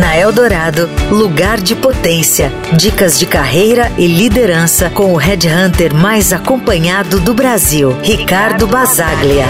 [0.00, 2.50] Na Eldorado, lugar de potência.
[2.74, 9.44] Dicas de carreira e liderança com o headhunter mais acompanhado do Brasil, Ricardo Basaglia.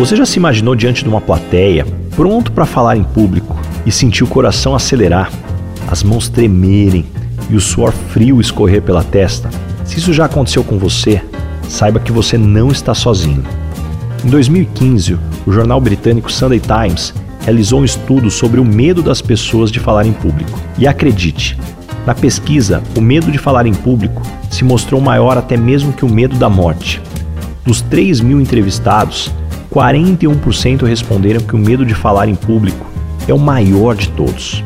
[0.00, 3.56] Você já se imaginou diante de uma plateia, pronto para falar em público
[3.86, 5.30] e sentir o coração acelerar,
[5.86, 7.06] as mãos tremerem
[7.48, 9.48] e o suor frio escorrer pela testa?
[9.84, 11.22] Se isso já aconteceu com você,
[11.68, 13.44] saiba que você não está sozinho.
[14.24, 17.14] Em 2015, o jornal britânico Sunday Times
[17.48, 20.60] realizou um estudo sobre o medo das pessoas de falar em público.
[20.76, 21.58] E acredite,
[22.06, 24.20] na pesquisa, o medo de falar em público
[24.50, 27.00] se mostrou maior até mesmo que o medo da morte.
[27.64, 29.32] Dos 3 mil entrevistados,
[29.72, 32.86] 41% responderam que o medo de falar em público
[33.26, 34.62] é o maior de todos.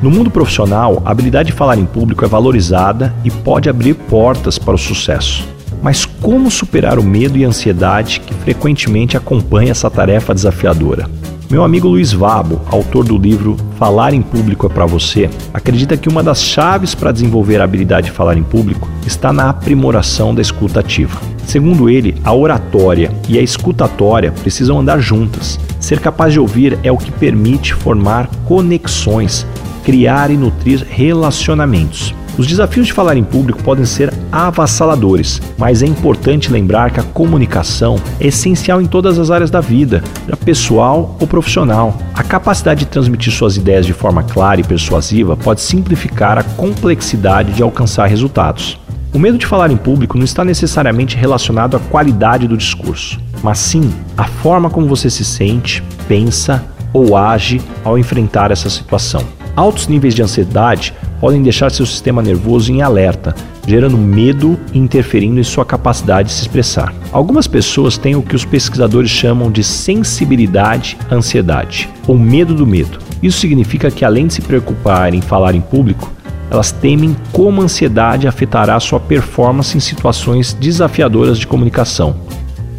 [0.00, 4.58] No mundo profissional, a habilidade de falar em público é valorizada e pode abrir portas
[4.58, 5.46] para o sucesso.
[5.82, 11.21] Mas como superar o medo e a ansiedade que frequentemente acompanha essa tarefa desafiadora?
[11.52, 16.08] Meu amigo Luiz Vabo, autor do livro Falar em Público é para você, acredita que
[16.08, 20.40] uma das chaves para desenvolver a habilidade de falar em público está na aprimoração da
[20.40, 21.20] escuta ativa.
[21.44, 25.60] Segundo ele, a oratória e a escutatória precisam andar juntas.
[25.78, 29.46] Ser capaz de ouvir é o que permite formar conexões,
[29.84, 32.14] criar e nutrir relacionamentos.
[32.38, 37.02] Os desafios de falar em público podem ser avassaladores, mas é importante lembrar que a
[37.02, 40.02] comunicação é essencial em todas as áreas da vida,
[40.44, 41.96] pessoal ou profissional.
[42.14, 47.52] A capacidade de transmitir suas ideias de forma clara e persuasiva pode simplificar a complexidade
[47.52, 48.78] de alcançar resultados.
[49.12, 53.58] O medo de falar em público não está necessariamente relacionado à qualidade do discurso, mas
[53.58, 59.22] sim à forma como você se sente, pensa ou age ao enfrentar essa situação.
[59.54, 63.32] Altos níveis de ansiedade podem deixar seu sistema nervoso em alerta,
[63.64, 66.92] gerando medo e interferindo em sua capacidade de se expressar.
[67.12, 72.66] Algumas pessoas têm o que os pesquisadores chamam de sensibilidade à ansiedade, ou medo do
[72.66, 72.98] medo.
[73.22, 76.10] Isso significa que, além de se preocupar em falar em público,
[76.50, 82.16] elas temem como a ansiedade afetará sua performance em situações desafiadoras de comunicação.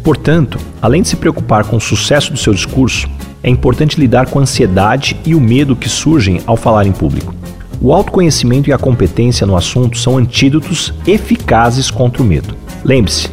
[0.02, 3.08] Portanto, além de se preocupar com o sucesso do seu discurso,
[3.42, 7.34] é importante lidar com a ansiedade e o medo que surgem ao falar em público.
[7.84, 12.56] O autoconhecimento e a competência no assunto são antídotos eficazes contra o medo.
[12.82, 13.28] Lembre-se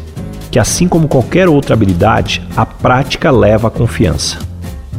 [0.50, 4.40] que, assim como qualquer outra habilidade, a prática leva à confiança.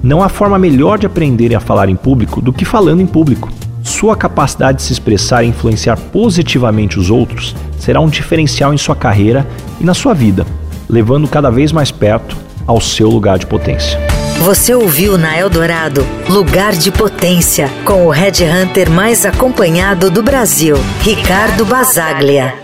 [0.01, 3.47] Não há forma melhor de aprender a falar em público do que falando em público.
[3.83, 8.95] Sua capacidade de se expressar e influenciar positivamente os outros será um diferencial em sua
[8.95, 9.47] carreira
[9.79, 10.47] e na sua vida,
[10.89, 12.35] levando cada vez mais perto
[12.65, 14.12] ao seu lugar de potência.
[14.43, 20.75] Você ouviu na Eldorado Lugar de Potência, com o Red Hunter mais acompanhado do Brasil,
[20.99, 22.62] Ricardo Basaglia.